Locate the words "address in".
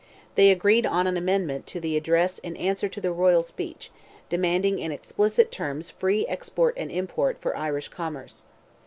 1.95-2.57